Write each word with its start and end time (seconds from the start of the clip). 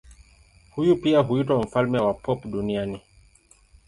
Huyu 0.69 0.95
pia 0.97 1.19
huitwa 1.19 1.59
mfalme 1.63 1.99
wa 1.99 2.13
pop 2.13 2.45
duniani. 2.47 3.01